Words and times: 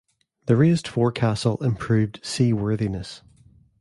The 0.47 0.55
raised 0.55 0.87
forecastle 0.87 1.63
improved 1.63 2.21
seaworthiness. 2.23 3.21